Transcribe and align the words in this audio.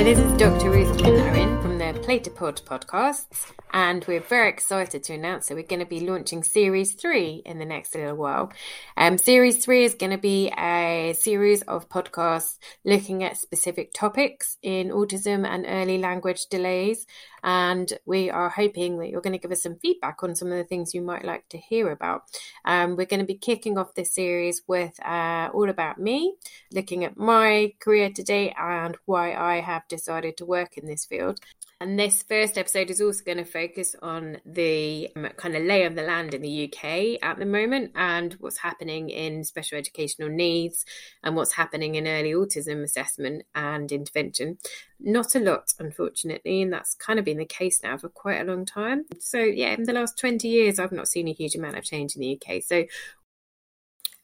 Hi, 0.00 0.04
this 0.04 0.18
is 0.18 0.32
Dr. 0.38 0.70
Ruth 0.70 1.04
Owen 1.04 1.60
from 1.60 1.76
the 1.76 1.92
Play 2.02 2.20
to 2.20 2.30
Pod 2.30 2.62
podcasts, 2.64 3.52
and 3.72 4.04
we're 4.06 4.20
very 4.20 4.48
excited 4.48 5.02
to 5.04 5.14
announce 5.14 5.48
that 5.48 5.54
we're 5.54 5.62
going 5.62 5.80
to 5.80 5.86
be 5.86 6.00
launching 6.00 6.42
Series 6.42 6.94
3 6.94 7.42
in 7.44 7.58
the 7.58 7.64
next 7.64 7.94
little 7.94 8.16
while. 8.16 8.52
Um, 8.96 9.18
series 9.18 9.64
3 9.64 9.84
is 9.84 9.94
going 9.94 10.12
to 10.12 10.18
be 10.18 10.48
a 10.58 11.14
series 11.18 11.62
of 11.62 11.88
podcasts 11.88 12.58
looking 12.84 13.22
at 13.22 13.36
specific 13.36 13.92
topics 13.92 14.56
in 14.62 14.90
autism 14.90 15.46
and 15.46 15.66
early 15.68 15.98
language 15.98 16.46
delays, 16.46 17.06
and 17.42 17.92
we 18.04 18.30
are 18.30 18.48
hoping 18.48 18.98
that 18.98 19.08
you're 19.08 19.20
going 19.20 19.32
to 19.32 19.38
give 19.38 19.52
us 19.52 19.62
some 19.62 19.76
feedback 19.76 20.22
on 20.22 20.34
some 20.34 20.50
of 20.50 20.58
the 20.58 20.64
things 20.64 20.94
you 20.94 21.02
might 21.02 21.24
like 21.24 21.48
to 21.48 21.58
hear 21.58 21.90
about. 21.90 22.24
Um, 22.64 22.96
we're 22.96 23.06
going 23.06 23.20
to 23.20 23.26
be 23.26 23.34
kicking 23.34 23.78
off 23.78 23.94
this 23.94 24.14
series 24.14 24.62
with 24.66 24.98
uh, 25.04 25.50
All 25.54 25.70
About 25.70 25.98
Me, 25.98 26.34
looking 26.72 27.04
at 27.04 27.16
my 27.16 27.72
career 27.80 28.10
to 28.10 28.22
date 28.22 28.54
and 28.58 28.96
why 29.06 29.34
I 29.34 29.60
have 29.60 29.88
decided 29.88 30.36
to 30.38 30.44
work 30.44 30.76
in 30.76 30.86
this 30.86 31.04
field. 31.04 31.40
And 31.82 31.98
this 31.98 32.22
first 32.22 32.58
episode 32.58 32.90
is 32.90 33.00
also 33.00 33.24
going 33.24 33.38
to 33.38 33.44
focus 33.60 33.94
on 34.02 34.38
the 34.46 35.08
um, 35.16 35.28
kind 35.36 35.56
of 35.56 35.62
lay 35.64 35.84
of 35.84 35.94
the 35.94 36.02
land 36.02 36.34
in 36.34 36.42
the 36.42 36.64
UK 36.64 37.18
at 37.22 37.38
the 37.38 37.46
moment 37.46 37.92
and 37.94 38.34
what's 38.34 38.58
happening 38.58 39.10
in 39.10 39.44
special 39.44 39.76
educational 39.76 40.28
needs 40.28 40.84
and 41.22 41.36
what's 41.36 41.52
happening 41.52 41.94
in 41.94 42.06
early 42.06 42.32
autism 42.32 42.82
assessment 42.82 43.44
and 43.54 43.92
intervention. 43.92 44.58
Not 44.98 45.34
a 45.34 45.40
lot, 45.40 45.74
unfortunately, 45.78 46.62
and 46.62 46.72
that's 46.72 46.94
kind 46.94 47.18
of 47.18 47.24
been 47.24 47.38
the 47.38 47.44
case 47.44 47.82
now 47.82 47.98
for 47.98 48.08
quite 48.08 48.40
a 48.40 48.44
long 48.44 48.64
time. 48.64 49.04
So, 49.18 49.38
yeah, 49.38 49.72
in 49.72 49.84
the 49.84 49.92
last 49.92 50.18
20 50.18 50.48
years, 50.48 50.78
I've 50.78 50.92
not 50.92 51.08
seen 51.08 51.28
a 51.28 51.32
huge 51.32 51.54
amount 51.54 51.78
of 51.78 51.84
change 51.84 52.16
in 52.16 52.20
the 52.20 52.40
UK. 52.40 52.62
So, 52.62 52.84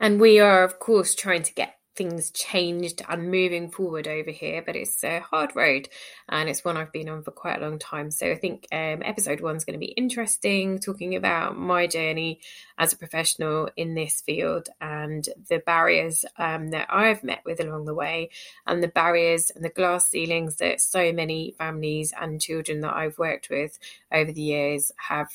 and 0.00 0.20
we 0.20 0.38
are, 0.38 0.62
of 0.62 0.78
course, 0.78 1.14
trying 1.14 1.42
to 1.42 1.54
get 1.54 1.76
things 1.96 2.30
changed 2.30 3.02
and 3.08 3.30
moving 3.30 3.70
forward 3.70 4.06
over 4.06 4.30
here, 4.30 4.62
but 4.64 4.76
it's 4.76 5.02
a 5.02 5.20
hard 5.20 5.56
road 5.56 5.88
and 6.28 6.48
it's 6.48 6.64
one 6.64 6.76
I've 6.76 6.92
been 6.92 7.08
on 7.08 7.22
for 7.22 7.30
quite 7.30 7.58
a 7.58 7.64
long 7.64 7.78
time. 7.78 8.10
So 8.10 8.30
I 8.30 8.36
think 8.36 8.66
um, 8.70 9.02
episode 9.02 9.40
one 9.40 9.56
is 9.56 9.64
going 9.64 9.78
to 9.78 9.86
be 9.86 9.92
interesting, 9.92 10.78
talking 10.78 11.16
about 11.16 11.56
my 11.56 11.86
journey 11.86 12.40
as 12.78 12.92
a 12.92 12.98
professional 12.98 13.70
in 13.76 13.94
this 13.94 14.20
field 14.20 14.68
and 14.80 15.26
the 15.48 15.58
barriers 15.58 16.24
um, 16.38 16.68
that 16.70 16.88
I've 16.90 17.24
met 17.24 17.42
with 17.44 17.60
along 17.60 17.86
the 17.86 17.94
way, 17.94 18.30
and 18.66 18.82
the 18.82 18.88
barriers 18.88 19.50
and 19.54 19.64
the 19.64 19.70
glass 19.70 20.10
ceilings 20.10 20.56
that 20.56 20.80
so 20.80 21.12
many 21.12 21.54
families 21.58 22.12
and 22.20 22.40
children 22.40 22.80
that 22.82 22.94
I've 22.94 23.18
worked 23.18 23.48
with 23.50 23.78
over 24.12 24.30
the 24.30 24.42
years 24.42 24.92
have 24.96 25.28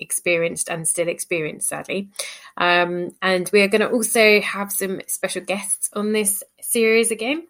experienced 0.00 0.68
and 0.70 0.86
still 0.88 1.08
experienced, 1.08 1.68
sadly. 1.68 2.08
Um, 2.56 3.10
and 3.22 3.48
we're 3.52 3.68
going 3.68 3.82
to 3.82 3.90
also 3.90 4.40
have 4.40 4.72
some 4.72 5.00
special 5.06 5.42
guests 5.42 5.90
on 5.94 6.12
this 6.12 6.42
series 6.60 7.10
again. 7.10 7.46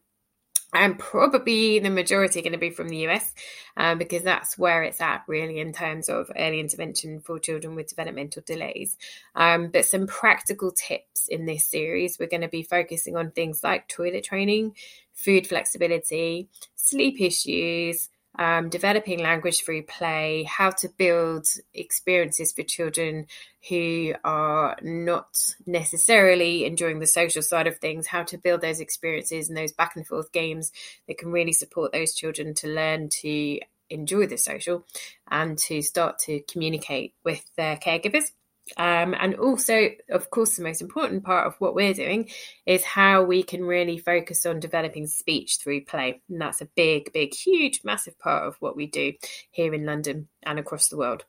And 0.72 0.98
probably 0.98 1.80
the 1.80 1.90
majority 1.90 2.38
are 2.38 2.42
going 2.42 2.52
to 2.52 2.58
be 2.58 2.70
from 2.70 2.88
the 2.88 3.08
US 3.08 3.34
um, 3.76 3.98
because 3.98 4.22
that's 4.22 4.56
where 4.56 4.84
it's 4.84 5.00
at, 5.00 5.24
really, 5.26 5.58
in 5.58 5.72
terms 5.72 6.08
of 6.08 6.30
early 6.38 6.60
intervention 6.60 7.20
for 7.20 7.40
children 7.40 7.74
with 7.74 7.88
developmental 7.88 8.42
delays. 8.46 8.96
Um, 9.34 9.68
but 9.68 9.84
some 9.84 10.06
practical 10.06 10.70
tips 10.70 11.26
in 11.28 11.44
this 11.44 11.66
series. 11.66 12.18
We're 12.18 12.28
going 12.28 12.42
to 12.42 12.48
be 12.48 12.62
focusing 12.62 13.16
on 13.16 13.32
things 13.32 13.64
like 13.64 13.88
toilet 13.88 14.24
training, 14.24 14.76
food 15.12 15.48
flexibility, 15.48 16.48
sleep 16.76 17.20
issues, 17.20 18.08
um, 18.38 18.68
developing 18.68 19.18
language 19.18 19.62
through 19.64 19.82
play, 19.82 20.44
how 20.44 20.70
to 20.70 20.88
build 20.88 21.46
experiences 21.74 22.52
for 22.52 22.62
children 22.62 23.26
who 23.68 24.14
are 24.24 24.76
not 24.82 25.36
necessarily 25.66 26.64
enjoying 26.64 27.00
the 27.00 27.06
social 27.06 27.42
side 27.42 27.66
of 27.66 27.78
things, 27.78 28.06
how 28.06 28.22
to 28.24 28.38
build 28.38 28.60
those 28.60 28.80
experiences 28.80 29.48
and 29.48 29.58
those 29.58 29.72
back 29.72 29.96
and 29.96 30.06
forth 30.06 30.32
games 30.32 30.72
that 31.08 31.18
can 31.18 31.32
really 31.32 31.52
support 31.52 31.92
those 31.92 32.14
children 32.14 32.54
to 32.54 32.68
learn 32.68 33.08
to 33.08 33.58
enjoy 33.90 34.26
the 34.26 34.38
social 34.38 34.86
and 35.30 35.58
to 35.58 35.82
start 35.82 36.18
to 36.20 36.40
communicate 36.42 37.14
with 37.24 37.44
their 37.56 37.76
caregivers. 37.76 38.30
Um, 38.76 39.14
and 39.18 39.34
also, 39.34 39.90
of 40.08 40.30
course, 40.30 40.56
the 40.56 40.62
most 40.62 40.80
important 40.80 41.24
part 41.24 41.46
of 41.46 41.54
what 41.58 41.74
we're 41.74 41.94
doing 41.94 42.30
is 42.66 42.84
how 42.84 43.24
we 43.24 43.42
can 43.42 43.64
really 43.64 43.98
focus 43.98 44.46
on 44.46 44.60
developing 44.60 45.06
speech 45.06 45.58
through 45.60 45.84
play. 45.84 46.20
And 46.28 46.40
that's 46.40 46.60
a 46.60 46.66
big, 46.76 47.12
big, 47.12 47.34
huge, 47.34 47.82
massive 47.84 48.18
part 48.18 48.46
of 48.46 48.56
what 48.60 48.76
we 48.76 48.86
do 48.86 49.14
here 49.50 49.74
in 49.74 49.86
London 49.86 50.28
and 50.42 50.58
across 50.58 50.88
the 50.88 50.96
world. 50.96 51.24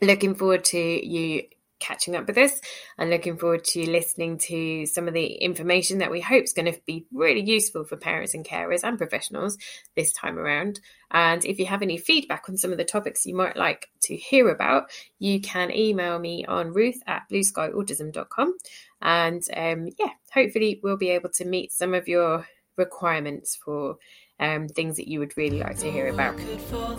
Looking 0.00 0.34
forward 0.34 0.64
to 0.66 0.78
you 0.78 1.44
catching 1.82 2.14
up 2.14 2.26
with 2.26 2.38
us 2.38 2.60
and 2.96 3.10
looking 3.10 3.36
forward 3.36 3.64
to 3.64 3.90
listening 3.90 4.38
to 4.38 4.86
some 4.86 5.08
of 5.08 5.14
the 5.14 5.26
information 5.26 5.98
that 5.98 6.10
we 6.10 6.20
hope 6.20 6.44
is 6.44 6.52
going 6.52 6.72
to 6.72 6.80
be 6.86 7.06
really 7.12 7.42
useful 7.42 7.84
for 7.84 7.96
parents 7.96 8.34
and 8.34 8.46
carers 8.46 8.84
and 8.84 8.96
professionals 8.96 9.58
this 9.96 10.12
time 10.12 10.38
around. 10.38 10.80
And 11.10 11.44
if 11.44 11.58
you 11.58 11.66
have 11.66 11.82
any 11.82 11.98
feedback 11.98 12.44
on 12.48 12.56
some 12.56 12.70
of 12.70 12.78
the 12.78 12.84
topics 12.84 13.26
you 13.26 13.34
might 13.34 13.56
like 13.56 13.88
to 14.04 14.16
hear 14.16 14.48
about, 14.48 14.90
you 15.18 15.40
can 15.40 15.70
email 15.70 16.18
me 16.18 16.44
on 16.46 16.72
ruth 16.72 17.02
at 17.06 17.22
blueskyautism.com. 17.30 18.56
And 19.02 19.42
um, 19.54 19.88
yeah, 19.98 20.12
hopefully 20.32 20.80
we'll 20.82 20.96
be 20.96 21.10
able 21.10 21.30
to 21.30 21.44
meet 21.44 21.72
some 21.72 21.94
of 21.94 22.06
your 22.08 22.46
requirements 22.76 23.58
for 23.62 23.96
um, 24.40 24.68
things 24.68 24.96
that 24.96 25.08
you 25.08 25.18
would 25.18 25.36
really 25.36 25.58
like 25.58 25.78
to 25.78 25.90
hear 25.90 26.08
about. 26.08 26.38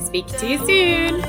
Speak 0.06 0.28
to 0.28 0.48
you 0.48 0.58
soon. 0.66 1.22